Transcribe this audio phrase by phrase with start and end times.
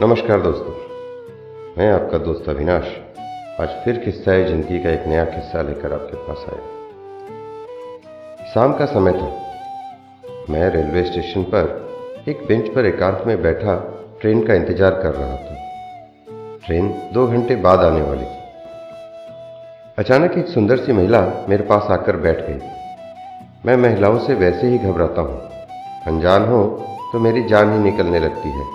[0.00, 0.72] नमस्कार दोस्तों,
[1.78, 2.88] मैं आपका दोस्त अविनाश
[3.60, 6.64] आज फिर किस्सा है ज़िंदगी का एक नया किस्सा लेकर आपके पास आया।
[8.54, 9.28] शाम का समय था।
[10.52, 13.76] मैं रेलवे स्टेशन पर एक बेंच पर एकांत में बैठा
[14.20, 15.54] ट्रेन का इंतज़ार कर रहा था।
[16.66, 18.38] ट्रेन दो घंटे बाद आने वाली थी।
[19.98, 22.60] अचानक एक सुंदर सी महिला मेरे पास आकर बैठ गई।
[23.66, 25.38] मैं महिलाओं से वैसे ही घबराता हूँ।
[26.06, 26.64] अनजान हो
[27.12, 28.74] तो मेरी जान ही निकलने लगती है।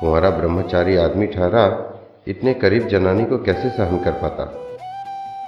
[0.00, 1.92] कुंवारा ब्रह्मचारी आदमी ठहरा,
[2.28, 4.54] इतने करीब जनानी को कैसे सहन कर पाता?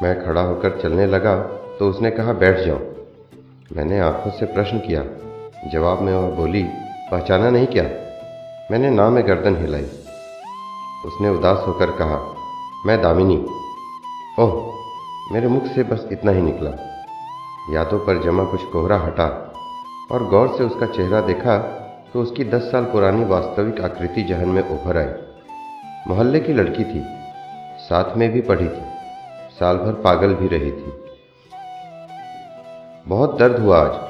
[0.02, 1.36] मैं खड़ा होकर चलने लगा
[1.78, 2.78] तो उसने कहा, बैठ जाओ।
[3.76, 5.04] मैंने आँखों से प्रश्न किया।
[5.70, 6.62] जवाब में वह बोली,
[7.10, 7.84] पहचाना नहीं क्या?
[8.70, 9.86] मैंने नाम में गर्दन हिलाई।
[11.06, 12.34] उसने उदास होकर कहा,
[12.86, 13.46] मैं दामिनी।
[14.38, 14.74] ओह,
[15.32, 16.70] मेरे मुख से बस इतना ही निकला।
[17.70, 19.52] यादों पर जमा कुछ कोहरा हटा
[20.12, 21.74] और गौर से उसका चेहरा देखा
[22.14, 25.14] तो उसकी दस साल पुरानी वास्तविक आकृति जहन में उभर आई।
[26.08, 27.06] मोहल्ले की लड़की थी।
[27.78, 28.82] साथ में भी पढ़ी थी।
[29.60, 30.92] साल भर पागल भी रही थी।
[33.06, 34.08] बहुत दर्द हुआ आज।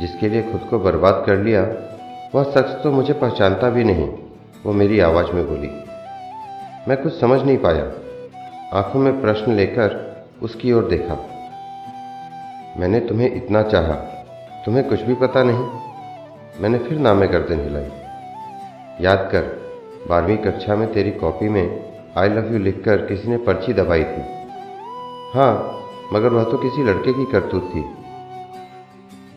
[0.00, 1.62] जिसके लिए खुद को बर्बाद कर लिया,
[2.34, 4.08] वह शख्स तो मुझे पहचानता भी नहीं,
[4.66, 5.70] वो मेरी आवाज़ में बोली।
[6.88, 7.84] मैं कुछ समझ नहीं पाया।
[8.78, 11.14] आँखों में प्रश्न लेकर उसकी ओर देखा।
[12.76, 13.94] मैंने तुम्हें इतना चाहा,
[14.66, 15.87] तुम्हें कुछ भी पता नहीं?
[16.60, 19.42] मैंने फिर नामे गर्दन हिलाई। याद कर,
[20.08, 21.84] बारहवीं कक्षा में तेरी कॉपी में
[22.16, 24.22] आई लव यू लिखकर किसी ने पर्ची दबाई थी।
[25.34, 25.52] हाँ
[26.12, 27.82] मगर वह तो किसी लड़के की करतूत थी।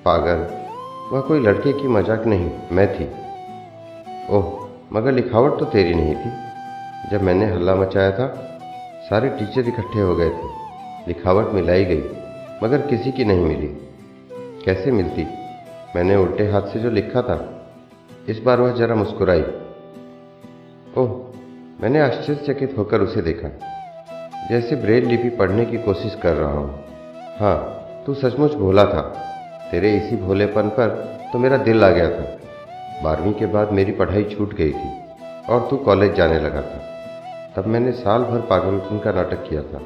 [0.06, 0.46] पागल,
[1.12, 3.06] वह कोई लड़के की मज़ाक नहीं, मैं थी।
[4.30, 6.32] ओह, मगर लिखावट तो तेरी नहीं थी।
[7.12, 8.28] जब मैंने हल्ला मचाया था,
[9.10, 10.50] सारे टीचर इकट्ठे हो गए थे।
[11.08, 12.04] लिखावट मिलाई गई,
[12.64, 13.68] मगर किसी की नहीं मिली।
[14.66, 15.41] कैसे मिलती?
[15.96, 17.38] मैंने उल्टे हाथ से जो लिखा था,
[18.30, 19.42] इस बार वह जरा मुस्कुराई।
[20.98, 21.10] ओह,
[21.82, 23.50] मैंने आश्चर्यचकित होकर उसे देखा।
[24.50, 26.84] जैसे ब्रेल लिपि पढ़ने की कोशिश कर रहा हूँ।
[27.40, 27.58] हाँ
[28.06, 29.02] तू सचमुच भोला था।
[29.72, 30.90] तेरे इसी भोलेपन पर
[31.34, 32.38] तो मेरा दिल आ गया था।
[33.04, 34.92] बारहवीं के बाद मेरी पढ़ाई छूट गई थी
[35.50, 39.82] और तू कॉलेज जाने लगा था। तब मैंने साल भर पागलपन का नाटक किया था।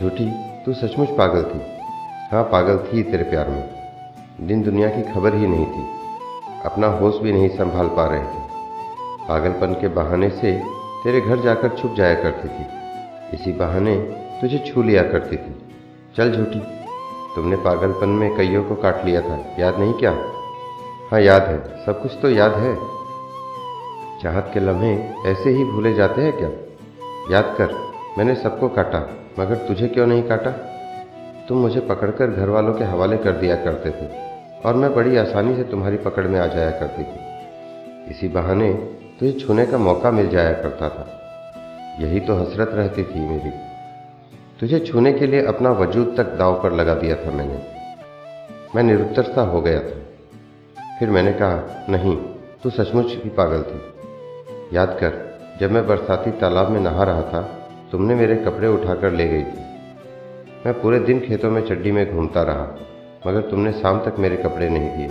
[0.00, 0.30] झूठी,
[0.64, 1.60] तू सचमुच पागल थी।
[2.32, 3.79] हाँ पागल थी तेरे प्यार में।
[4.40, 5.86] दिन दुनिया की खबर ही नहीं थी।
[6.64, 8.42] अपना होश भी नहीं संभाल पा रहे थे।
[9.28, 10.62] पागलपन के बहाने से
[11.04, 12.66] तेरे घर जाकर छुप जाया करती थी।
[13.34, 13.96] इसी बहाने
[14.40, 15.54] तुझे छू लिया करती थी।
[16.16, 16.58] चल झूठी,
[17.34, 20.10] तुमने पागलपन में कईयों को काट लिया था। याद नहीं क्या?
[21.10, 22.76] हाँ याद है। सब कुछ तो याद है।
[24.22, 26.48] चाहत के लम्हे ऐसे ही भूले जाते हैं क्या?
[27.30, 27.74] याद कर,
[28.18, 30.50] मैंने सबको काटा, मगर तुझे क्यों नहीं काटा?
[31.48, 34.29] तुम मुझे पकड़कर घर वालों के हवाले कर दिया करते थे।
[34.64, 37.20] और मैं बड़ी आसानी से तुम्हारी पकड़ में आ जाया करती थी।
[38.10, 38.72] इसी बहाने
[39.20, 41.16] तुझे छूने का मौका मिल जाया करता था।
[42.00, 43.50] यही तो हसरत रहती थी मेरी।
[44.60, 47.62] तुझे छूने के लिए अपना वजूद तक दाव पर लगा दिया था मैंने।
[48.76, 50.00] मैं निरुत्तर सा हो गया था।
[50.98, 52.16] फिर मैंने कहा, नहीं,
[52.62, 53.82] तू सचमुच ही पागल थी।
[54.76, 57.42] याद कर, जब मैं बरसाती तालाब में नहा रहा था,
[57.92, 59.60] तुमने मेरे कपड़े उठाकर ले गई थी।
[60.66, 62.76] मैं पूरे दिन खेतों में चड्डी में घूमता रहा।
[63.26, 65.06] मगर तुमने शाम तक मेरे कपड़े नहीं दिए।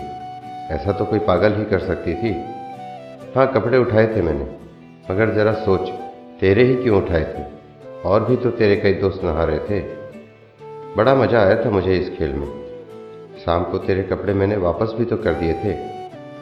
[0.71, 2.31] ऐसा तो कोई पागल ही कर सकती थी।
[3.35, 4.45] हाँ कपड़े उठाए थे मैंने,
[5.11, 5.89] मगर ज़रा सोच,
[6.39, 7.59] तेरे ही क्यों उठाए थे?
[8.05, 9.79] और भी तो तेरे कई दोस्त नहा रहे थे।
[10.95, 12.47] बड़ा मज़ा आया था मुझे इस खेल में।
[13.45, 15.75] शाम को तेरे कपड़े मैंने वापस भी तो कर दिए थे।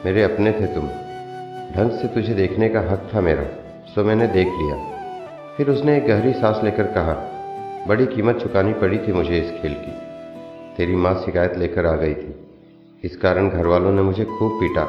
[0.04, 0.88] मेरे अपने थे तुम।
[1.76, 3.44] ढंग से तुझे देखने का हक था मेरा,
[3.86, 4.98] सो मैंने देख लिया।
[5.56, 7.12] फिर उसने एक गहरी सांस लेकर कहा,
[7.86, 10.07] बड़ी कीमत चुकानी पड़ी थी मुझे इस खेल की।
[10.78, 12.34] तेरी माँ शिकायत लेकर आ गई थी।
[13.04, 14.84] इस कारण घर वालों ने मुझे खूब पीटा।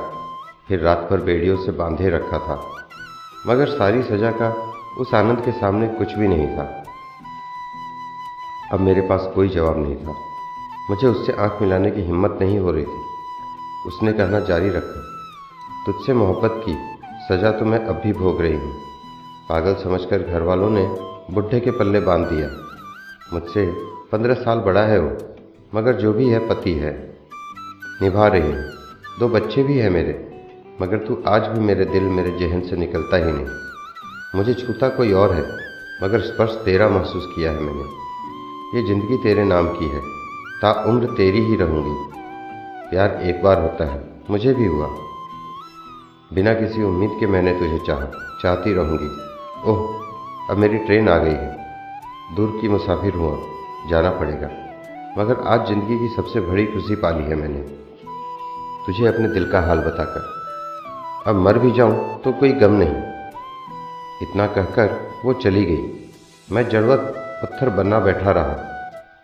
[0.68, 2.86] फिर रात भर बेड़ियों से बांधे रखा था।
[3.48, 6.84] मगर सारी सजा का उस आनंद के सामने कुछ भी नहीं था।
[8.72, 10.16] अब मेरे पास कोई जवाब नहीं था।
[10.90, 13.02] मुझे उससे आँख मिलाने की हिम्मत नहीं हो रही थी।
[13.88, 15.02] उसने कहना जारी रखा।
[15.86, 16.74] तुझसे मोहब्बत की
[17.30, 18.74] सजा तो मैं अब भी भोग रही हूँ।
[19.50, 20.86] पागल समझकर घर वालों ने
[21.34, 22.50] बुढ़े के पल्ले बाँध दिया।
[23.34, 23.66] मुझसे
[24.12, 25.29] पंद्रह साल बड़ा है वो।
[25.76, 27.20] मगर जो भी है पति है।
[28.02, 28.70] निभा रही। है
[29.20, 30.44] दो बच्चे भी हैं मेरे।
[30.82, 33.46] मगर तू आज भी मेरे दिल, मेरे जहन से निकलता ही नहीं।
[34.36, 35.44] मुझे छूता कोई और है,
[36.04, 37.84] मगर स्पर्श तेरा महसूस किया है मैंने।
[38.78, 40.02] ये ज़िंदगी तेरे नाम की है।
[40.62, 42.20] ता उम्र तेरी ही रहूँगी।
[42.90, 44.88] प्यार एक बार होता है, मुझे भी हुआ।
[46.34, 49.08] बिना किसी उम्मीद के मैंने तुझे चाहा, चाहती रहूँगी।
[49.72, 50.04] ओह,
[50.50, 51.66] अब मेरी ट्रेन आ गई है।
[52.36, 53.38] दूर की मुसाफिर हुआ,
[53.90, 54.69] जाना पड़ेगा।
[55.18, 57.60] मगर आज ज़िंदगी की सबसे बड़ी खुशी पाली है मैंने।
[58.86, 60.28] तुझे अपने दिल का हाल बताकर।
[61.28, 62.96] अब मर भी जाऊँ तो कोई गम नहीं।
[64.22, 66.10] इतना कहकर वो चली गई।
[66.52, 67.14] मैं जड़वत
[67.44, 68.56] पत्थर बना बैठा रहा।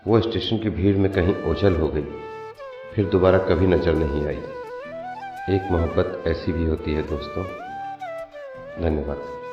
[0.08, 2.06] वो स्टेशन की भीड़ में कहीं ओझल हो गई।
[2.96, 4.40] फिर दोबारा कभी नज़र नहीं आई।
[5.56, 7.44] एक मोहब्बत ऐसी भी होती है दोस्तों।
[8.84, 9.45] धन्यवाद।